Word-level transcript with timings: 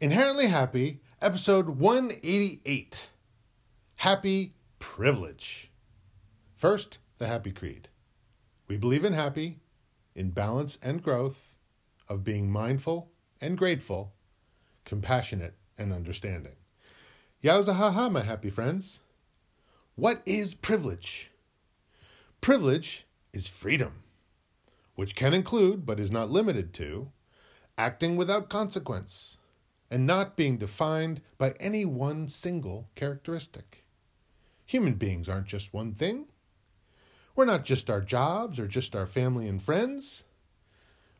Inherently 0.00 0.48
Happy, 0.48 1.00
episode 1.22 1.68
188 1.68 3.10
Happy 3.96 4.54
Privilege. 4.80 5.70
First, 6.56 6.98
the 7.18 7.28
Happy 7.28 7.52
Creed. 7.52 7.88
We 8.66 8.76
believe 8.76 9.04
in 9.04 9.12
happy, 9.12 9.60
in 10.16 10.30
balance 10.30 10.78
and 10.82 11.00
growth, 11.00 11.54
of 12.08 12.24
being 12.24 12.50
mindful 12.50 13.12
and 13.40 13.56
grateful, 13.56 14.14
compassionate 14.84 15.54
and 15.78 15.92
understanding. 15.92 16.56
Yowza 17.42 17.76
ha 17.76 17.92
ha, 17.92 18.08
my 18.08 18.22
happy 18.22 18.50
friends. 18.50 18.98
What 19.94 20.22
is 20.26 20.54
privilege? 20.54 21.30
Privilege 22.40 23.06
is 23.32 23.46
freedom, 23.46 24.02
which 24.96 25.14
can 25.14 25.32
include, 25.32 25.86
but 25.86 26.00
is 26.00 26.10
not 26.10 26.30
limited 26.30 26.74
to, 26.74 27.12
acting 27.78 28.16
without 28.16 28.48
consequence 28.48 29.36
and 29.94 30.06
not 30.06 30.34
being 30.34 30.56
defined 30.58 31.20
by 31.38 31.54
any 31.60 31.84
one 31.84 32.28
single 32.28 32.90
characteristic. 32.96 33.84
Human 34.66 34.94
beings 34.94 35.28
aren't 35.28 35.46
just 35.46 35.72
one 35.72 35.92
thing. 35.92 36.26
We're 37.36 37.44
not 37.44 37.64
just 37.64 37.88
our 37.88 38.00
jobs 38.00 38.58
or 38.58 38.66
just 38.66 38.96
our 38.96 39.06
family 39.06 39.46
and 39.46 39.62
friends, 39.62 40.24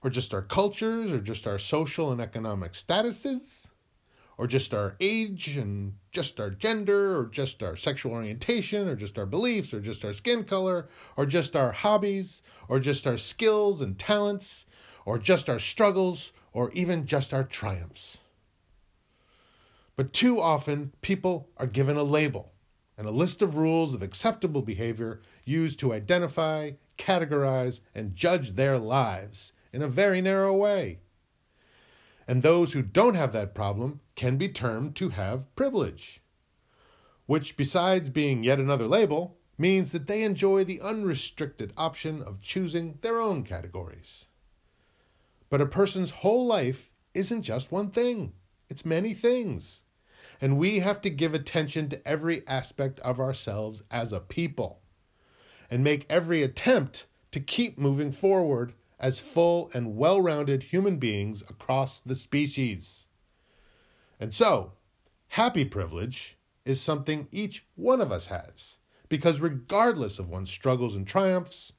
or 0.02 0.10
just 0.10 0.34
our 0.34 0.42
cultures 0.42 1.12
or 1.12 1.20
just 1.20 1.46
our 1.46 1.56
social 1.56 2.10
and 2.10 2.20
economic 2.20 2.72
statuses, 2.72 3.68
or 4.38 4.48
just 4.48 4.74
our 4.74 4.96
age 4.98 5.56
and 5.56 5.94
just 6.10 6.40
our 6.40 6.50
gender 6.50 7.16
or 7.16 7.26
just 7.26 7.62
our 7.62 7.76
sexual 7.76 8.10
orientation 8.10 8.88
or 8.88 8.96
just 8.96 9.16
our 9.20 9.26
beliefs 9.26 9.72
or 9.72 9.78
just 9.78 10.04
our 10.04 10.12
skin 10.12 10.42
color 10.42 10.88
or 11.16 11.26
just 11.26 11.54
our 11.54 11.70
hobbies 11.70 12.42
or 12.68 12.80
just 12.80 13.06
our 13.06 13.18
skills 13.18 13.80
and 13.80 14.00
talents 14.00 14.66
or 15.06 15.16
just 15.16 15.48
our 15.48 15.60
struggles 15.60 16.32
or 16.52 16.72
even 16.72 17.06
just 17.06 17.32
our 17.32 17.44
triumphs. 17.44 18.18
But 19.96 20.12
too 20.12 20.40
often, 20.40 20.92
people 21.02 21.50
are 21.56 21.68
given 21.68 21.96
a 21.96 22.02
label 22.02 22.52
and 22.98 23.06
a 23.06 23.12
list 23.12 23.42
of 23.42 23.56
rules 23.56 23.94
of 23.94 24.02
acceptable 24.02 24.62
behavior 24.62 25.20
used 25.44 25.78
to 25.80 25.92
identify, 25.92 26.72
categorize, 26.98 27.80
and 27.94 28.14
judge 28.14 28.52
their 28.52 28.78
lives 28.78 29.52
in 29.72 29.82
a 29.82 29.88
very 29.88 30.20
narrow 30.20 30.54
way. 30.56 31.00
And 32.26 32.42
those 32.42 32.72
who 32.72 32.82
don't 32.82 33.14
have 33.14 33.32
that 33.32 33.54
problem 33.54 34.00
can 34.16 34.36
be 34.36 34.48
termed 34.48 34.96
to 34.96 35.10
have 35.10 35.54
privilege, 35.54 36.22
which, 37.26 37.56
besides 37.56 38.08
being 38.08 38.42
yet 38.42 38.58
another 38.58 38.86
label, 38.86 39.36
means 39.58 39.92
that 39.92 40.06
they 40.06 40.22
enjoy 40.22 40.64
the 40.64 40.80
unrestricted 40.80 41.72
option 41.76 42.22
of 42.22 42.40
choosing 42.40 42.98
their 43.02 43.20
own 43.20 43.44
categories. 43.44 44.26
But 45.50 45.60
a 45.60 45.66
person's 45.66 46.10
whole 46.10 46.46
life 46.46 46.90
isn't 47.12 47.42
just 47.42 47.70
one 47.70 47.90
thing, 47.90 48.32
it's 48.68 48.84
many 48.84 49.14
things 49.14 49.82
and 50.40 50.58
we 50.58 50.80
have 50.80 51.00
to 51.02 51.10
give 51.10 51.34
attention 51.34 51.88
to 51.88 52.08
every 52.08 52.46
aspect 52.46 53.00
of 53.00 53.20
ourselves 53.20 53.82
as 53.90 54.12
a 54.12 54.20
people 54.20 54.80
and 55.70 55.82
make 55.82 56.06
every 56.08 56.42
attempt 56.42 57.06
to 57.32 57.40
keep 57.40 57.78
moving 57.78 58.12
forward 58.12 58.74
as 59.00 59.20
full 59.20 59.70
and 59.74 59.96
well 59.96 60.20
rounded 60.20 60.62
human 60.62 60.96
beings 60.96 61.42
across 61.42 62.00
the 62.00 62.14
species. 62.14 63.06
And 64.20 64.32
so, 64.32 64.72
happy 65.28 65.64
privilege 65.64 66.38
is 66.64 66.80
something 66.80 67.28
each 67.30 67.66
one 67.74 68.00
of 68.00 68.12
us 68.12 68.26
has, 68.26 68.78
because 69.08 69.40
regardless 69.40 70.18
of 70.18 70.30
one's 70.30 70.50
struggles 70.50 70.96
and 70.96 71.06
triumphs, 71.06 71.72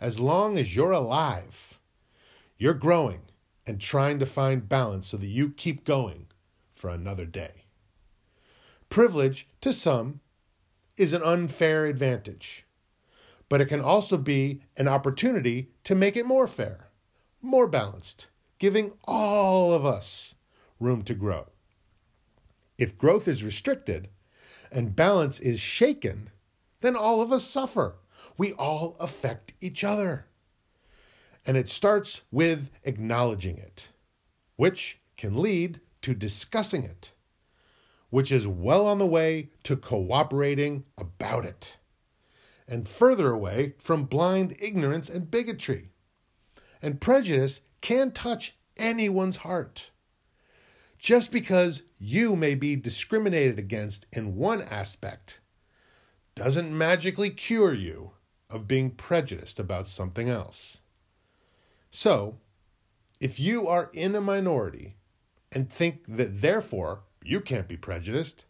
as 0.00 0.20
long 0.20 0.58
as 0.58 0.74
you're 0.74 0.92
alive, 0.92 1.78
you're 2.58 2.74
growing 2.74 3.22
and 3.66 3.80
trying 3.80 4.18
to 4.18 4.26
find 4.26 4.68
balance 4.68 5.08
so 5.08 5.16
that 5.16 5.26
you 5.26 5.50
keep 5.50 5.84
going 5.84 6.26
for 6.72 6.90
another 6.90 7.24
day. 7.24 7.64
Privilege, 8.90 9.46
to 9.60 9.72
some, 9.72 10.18
is 10.96 11.12
an 11.12 11.22
unfair 11.22 11.86
advantage, 11.86 12.66
but 13.48 13.60
it 13.60 13.66
can 13.66 13.80
also 13.80 14.18
be 14.18 14.62
an 14.76 14.88
opportunity 14.88 15.70
to 15.84 15.94
make 15.94 16.16
it 16.16 16.26
more 16.26 16.48
fair, 16.48 16.88
more 17.40 17.68
balanced, 17.68 18.26
giving 18.58 18.90
all 19.04 19.72
of 19.72 19.86
us 19.86 20.34
room 20.80 21.02
to 21.04 21.14
grow. 21.14 21.46
If 22.78 22.98
growth 22.98 23.28
is 23.28 23.44
restricted 23.44 24.08
and 24.72 24.96
balance 24.96 25.38
is 25.38 25.60
shaken, 25.60 26.30
then 26.80 26.96
all 26.96 27.22
of 27.22 27.30
us 27.30 27.44
suffer. 27.44 27.94
We 28.36 28.54
all 28.54 28.96
affect 28.98 29.52
each 29.60 29.84
other. 29.84 30.26
And 31.46 31.56
it 31.56 31.68
starts 31.68 32.22
with 32.32 32.70
acknowledging 32.82 33.56
it, 33.56 33.90
which 34.56 34.98
can 35.16 35.40
lead 35.40 35.80
to 36.02 36.12
discussing 36.12 36.82
it 36.82 37.12
which 38.10 38.30
is 38.30 38.46
well 38.46 38.86
on 38.86 38.98
the 38.98 39.06
way 39.06 39.50
to 39.62 39.76
cooperating 39.76 40.84
about 40.98 41.44
it, 41.44 41.78
and 42.68 42.88
further 42.88 43.32
away 43.32 43.74
from 43.78 44.04
blind 44.04 44.54
ignorance 44.60 45.08
and 45.08 45.30
bigotry. 45.30 45.90
And 46.82 47.00
prejudice 47.00 47.60
can 47.80 48.10
touch 48.10 48.56
anyone's 48.76 49.38
heart. 49.38 49.90
Just 50.98 51.32
because 51.32 51.82
you 51.98 52.36
may 52.36 52.54
be 52.54 52.76
discriminated 52.76 53.58
against 53.58 54.06
in 54.12 54.36
one 54.36 54.60
aspect 54.60 55.40
doesn't 56.34 56.76
magically 56.76 57.30
cure 57.30 57.74
you 57.74 58.12
of 58.50 58.68
being 58.68 58.90
prejudiced 58.90 59.58
about 59.58 59.86
something 59.86 60.28
else. 60.28 60.80
So, 61.90 62.38
if 63.20 63.38
you 63.38 63.66
are 63.66 63.90
in 63.92 64.14
a 64.14 64.20
minority 64.20 64.96
and 65.52 65.70
think 65.70 66.04
that 66.08 66.40
therefore 66.40 67.02
you 67.22 67.40
can't 67.40 67.68
be 67.68 67.76
prejudiced. 67.76 68.44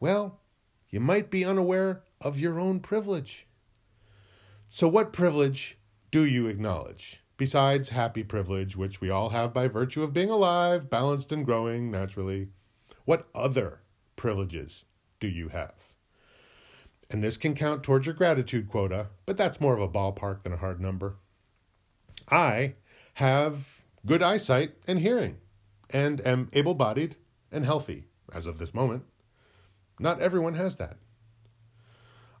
Well, 0.00 0.40
you 0.88 1.00
might 1.00 1.30
be 1.30 1.44
unaware 1.44 2.02
of 2.20 2.38
your 2.38 2.60
own 2.60 2.80
privilege. 2.80 3.46
So, 4.68 4.88
what 4.88 5.12
privilege 5.12 5.78
do 6.10 6.24
you 6.24 6.46
acknowledge? 6.46 7.22
Besides 7.36 7.88
happy 7.88 8.22
privilege, 8.22 8.76
which 8.76 9.00
we 9.00 9.10
all 9.10 9.30
have 9.30 9.52
by 9.52 9.68
virtue 9.68 10.02
of 10.02 10.12
being 10.12 10.30
alive, 10.30 10.90
balanced, 10.90 11.32
and 11.32 11.44
growing 11.44 11.90
naturally, 11.90 12.48
what 13.04 13.28
other 13.34 13.80
privileges 14.16 14.84
do 15.18 15.28
you 15.28 15.48
have? 15.48 15.92
And 17.10 17.22
this 17.22 17.36
can 17.36 17.54
count 17.54 17.82
towards 17.82 18.06
your 18.06 18.14
gratitude 18.14 18.68
quota, 18.68 19.08
but 19.26 19.36
that's 19.36 19.60
more 19.60 19.74
of 19.74 19.82
a 19.82 19.88
ballpark 19.88 20.42
than 20.42 20.52
a 20.52 20.58
hard 20.58 20.80
number. 20.80 21.16
I 22.30 22.74
have 23.14 23.84
good 24.06 24.22
eyesight 24.22 24.72
and 24.86 25.00
hearing, 25.00 25.38
and 25.90 26.24
am 26.26 26.48
able 26.52 26.74
bodied 26.74 27.16
and 27.52 27.64
healthy 27.64 28.06
as 28.32 28.46
of 28.46 28.58
this 28.58 28.74
moment. 28.74 29.04
Not 30.00 30.20
everyone 30.20 30.54
has 30.54 30.76
that. 30.76 30.96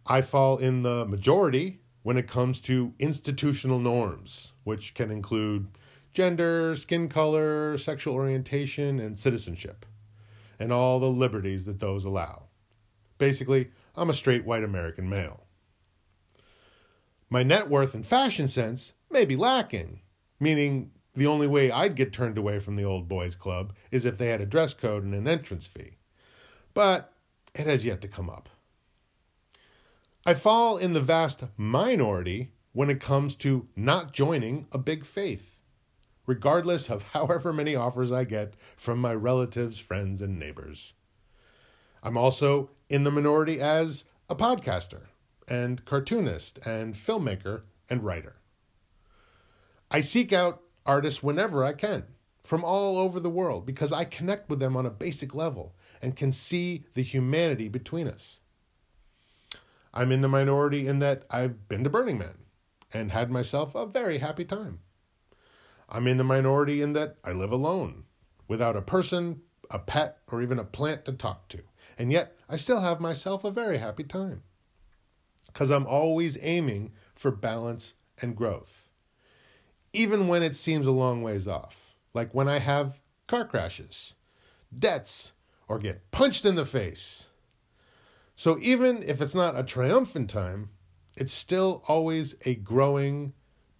I 0.06 0.22
fall 0.22 0.56
in 0.58 0.82
the 0.82 1.04
majority 1.04 1.82
when 2.02 2.16
it 2.16 2.26
comes 2.26 2.60
to 2.62 2.94
institutional 2.98 3.78
norms, 3.78 4.52
which 4.64 4.94
can 4.94 5.10
include 5.10 5.68
gender, 6.12 6.74
skin 6.74 7.08
color, 7.08 7.78
sexual 7.78 8.14
orientation, 8.14 8.98
and 8.98 9.18
citizenship, 9.18 9.86
and 10.58 10.72
all 10.72 10.98
the 10.98 11.06
liberties 11.06 11.64
that 11.66 11.78
those 11.78 12.04
allow. 12.04 12.46
Basically, 13.18 13.70
I'm 13.94 14.10
a 14.10 14.14
straight 14.14 14.44
white 14.44 14.64
American 14.64 15.08
male. 15.08 15.46
My 17.30 17.42
net 17.42 17.70
worth 17.70 17.94
and 17.94 18.04
fashion 18.04 18.48
sense 18.48 18.94
may 19.10 19.24
be 19.24 19.36
lacking, 19.36 20.00
meaning 20.40 20.90
the 21.14 21.26
only 21.26 21.46
way 21.46 21.70
I'd 21.70 21.96
get 21.96 22.12
turned 22.12 22.38
away 22.38 22.58
from 22.58 22.76
the 22.76 22.84
old 22.84 23.08
boys 23.08 23.34
club 23.34 23.74
is 23.90 24.04
if 24.04 24.18
they 24.18 24.28
had 24.28 24.40
a 24.40 24.46
dress 24.46 24.74
code 24.74 25.04
and 25.04 25.14
an 25.14 25.28
entrance 25.28 25.66
fee. 25.66 25.96
But 26.74 27.12
it 27.54 27.66
has 27.66 27.84
yet 27.84 28.00
to 28.00 28.08
come 28.08 28.30
up. 28.30 28.48
I 30.24 30.34
fall 30.34 30.78
in 30.78 30.92
the 30.92 31.00
vast 31.00 31.44
minority 31.56 32.52
when 32.72 32.88
it 32.88 33.00
comes 33.00 33.34
to 33.36 33.68
not 33.76 34.12
joining 34.12 34.66
a 34.72 34.78
big 34.78 35.04
faith, 35.04 35.58
regardless 36.26 36.88
of 36.88 37.02
however 37.12 37.52
many 37.52 37.74
offers 37.74 38.10
I 38.10 38.24
get 38.24 38.54
from 38.76 38.98
my 38.98 39.14
relatives, 39.14 39.78
friends, 39.78 40.22
and 40.22 40.38
neighbors. 40.38 40.94
I'm 42.02 42.16
also 42.16 42.70
in 42.88 43.04
the 43.04 43.10
minority 43.10 43.60
as 43.60 44.04
a 44.30 44.34
podcaster 44.34 45.06
and 45.48 45.84
cartoonist 45.84 46.58
and 46.64 46.94
filmmaker 46.94 47.62
and 47.90 48.02
writer. 48.02 48.36
I 49.90 50.00
seek 50.00 50.32
out 50.32 50.62
artists 50.86 51.22
whenever 51.22 51.64
I 51.64 51.72
can 51.72 52.04
from 52.44 52.64
all 52.64 52.98
over 52.98 53.20
the 53.20 53.30
world 53.30 53.66
because 53.66 53.92
I 53.92 54.04
connect 54.04 54.50
with 54.50 54.58
them 54.58 54.76
on 54.76 54.86
a 54.86 54.90
basic 54.90 55.34
level 55.34 55.74
and 56.00 56.16
can 56.16 56.32
see 56.32 56.84
the 56.94 57.02
humanity 57.02 57.68
between 57.68 58.08
us. 58.08 58.40
I'm 59.94 60.10
in 60.10 60.22
the 60.22 60.28
minority 60.28 60.88
in 60.88 60.98
that 61.00 61.24
I've 61.30 61.68
been 61.68 61.84
to 61.84 61.90
Burning 61.90 62.18
Man 62.18 62.38
and 62.92 63.12
had 63.12 63.30
myself 63.30 63.74
a 63.74 63.86
very 63.86 64.18
happy 64.18 64.44
time. 64.44 64.80
I'm 65.88 66.08
in 66.08 66.16
the 66.16 66.24
minority 66.24 66.80
in 66.80 66.94
that 66.94 67.16
I 67.22 67.32
live 67.32 67.52
alone, 67.52 68.04
without 68.48 68.76
a 68.76 68.82
person, 68.82 69.42
a 69.70 69.78
pet, 69.78 70.18
or 70.30 70.42
even 70.42 70.58
a 70.58 70.64
plant 70.64 71.04
to 71.04 71.12
talk 71.12 71.48
to. 71.48 71.62
And 71.98 72.10
yet, 72.10 72.36
I 72.48 72.56
still 72.56 72.80
have 72.80 73.00
myself 73.00 73.44
a 73.44 73.50
very 73.50 73.78
happy 73.78 74.04
time. 74.04 74.42
Because 75.46 75.70
I'm 75.70 75.86
always 75.86 76.38
aiming 76.40 76.92
for 77.14 77.30
balance 77.30 77.92
and 78.20 78.34
growth 78.34 78.88
even 79.92 80.28
when 80.28 80.42
it 80.42 80.56
seems 80.56 80.86
a 80.86 80.90
long 80.90 81.22
ways 81.22 81.46
off, 81.46 81.94
like 82.14 82.34
when 82.34 82.48
I 82.48 82.58
have 82.58 83.00
car 83.26 83.44
crashes, 83.44 84.14
debts, 84.76 85.32
or 85.68 85.78
get 85.78 86.10
punched 86.10 86.44
in 86.44 86.54
the 86.54 86.64
face. 86.64 87.28
So 88.34 88.58
even 88.60 89.02
if 89.02 89.20
it's 89.20 89.34
not 89.34 89.58
a 89.58 89.62
triumphant 89.62 90.30
time, 90.30 90.70
it's 91.16 91.32
still 91.32 91.84
always 91.88 92.34
a 92.46 92.54
growing, 92.54 93.34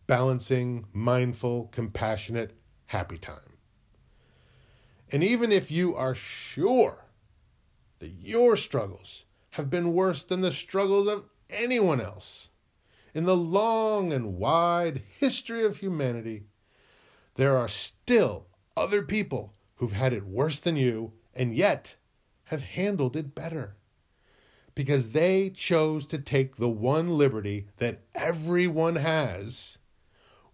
balancing, 0.06 0.86
mindful, 0.92 1.68
compassionate, 1.72 2.52
happy 2.86 3.18
time. 3.18 3.56
And 5.10 5.24
even 5.24 5.52
if 5.52 5.70
you 5.70 5.94
are 5.94 6.14
sure 6.14 7.04
that 7.98 8.12
your 8.20 8.56
struggles 8.56 9.24
have 9.50 9.70
been 9.70 9.92
worse 9.92 10.24
than 10.24 10.40
the 10.40 10.52
struggles 10.52 11.08
of 11.08 11.24
anyone 11.50 12.00
else, 12.00 12.48
in 13.14 13.24
the 13.24 13.36
long 13.36 14.12
and 14.12 14.36
wide 14.36 15.02
history 15.18 15.64
of 15.64 15.78
humanity, 15.78 16.44
there 17.34 17.56
are 17.56 17.68
still 17.68 18.46
other 18.76 19.02
people 19.02 19.54
who've 19.76 19.92
had 19.92 20.12
it 20.12 20.26
worse 20.26 20.58
than 20.60 20.76
you 20.76 21.12
and 21.34 21.54
yet 21.54 21.96
have 22.44 22.62
handled 22.62 23.16
it 23.16 23.34
better. 23.34 23.76
Because 24.74 25.10
they 25.10 25.50
chose 25.50 26.06
to 26.06 26.18
take 26.18 26.56
the 26.56 26.68
one 26.68 27.18
liberty 27.18 27.68
that 27.76 28.02
everyone 28.14 28.96
has, 28.96 29.76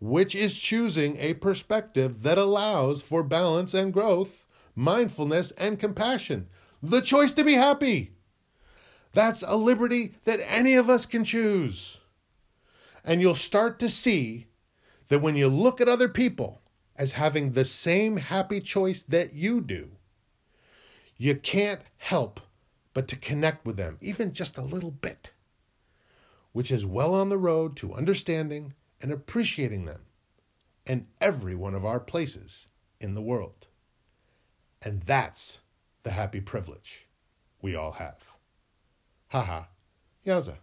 which 0.01 0.35
is 0.35 0.59
choosing 0.59 1.17
a 1.19 1.35
perspective 1.35 2.23
that 2.23 2.39
allows 2.39 3.03
for 3.03 3.23
balance 3.23 3.75
and 3.75 3.93
growth, 3.93 4.45
mindfulness 4.75 5.53
and 5.53 5.79
compassion. 5.79 6.49
The 6.83 7.01
choice 7.01 7.33
to 7.35 7.45
be 7.45 7.55
happy. 7.55 8.13
That's 9.13 9.43
a 9.43 9.57
liberty 9.57 10.15
that 10.25 10.41
any 10.49 10.75
of 10.75 10.91
us 10.91 11.07
can 11.07 11.25
choose. 11.25 11.99
And 13.09 13.23
you'll 13.23 13.35
start 13.35 13.79
to 13.79 13.89
see 13.89 14.49
that 15.09 15.23
when 15.23 15.35
you 15.35 15.49
look 15.49 15.81
at 15.81 15.89
other 15.89 16.11
people 16.11 16.61
as 16.95 17.13
having 17.13 17.53
the 17.53 17.65
same 17.65 18.19
happy 18.19 18.61
choice 18.61 19.03
that 19.05 19.33
you 19.33 19.63
do, 19.63 19.93
you 21.17 21.35
can't 21.35 21.81
help 21.97 22.39
but 22.93 23.09
to 23.09 23.17
connect 23.17 23.65
with 23.65 23.79
them, 23.79 23.97
even 24.03 24.35
just 24.35 24.59
a 24.59 24.63
little 24.63 24.91
bit, 24.91 25.33
which 26.53 26.71
is 26.71 26.85
well 26.85 27.15
on 27.15 27.31
the 27.31 27.39
road 27.39 27.77
to 27.77 27.95
understanding 27.95 28.75
and 29.01 29.11
appreciating 29.11 29.87
them 29.87 30.03
and 30.87 31.07
every 31.19 31.55
one 31.55 31.75
of 31.75 31.87
our 31.87 32.01
places 32.01 32.69
in 33.01 33.15
the 33.15 33.23
world. 33.23 33.69
And 34.83 35.01
that's 35.05 35.61
the 36.03 36.11
happy 36.11 36.43
privilege 36.43 37.07
we 37.63 37.75
all 37.75 37.93
have. 37.93 38.33
Haha, 39.29 39.63
yowza. 40.27 40.57